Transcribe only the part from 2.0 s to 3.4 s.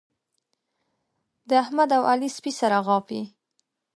علي سپي سره غاپي.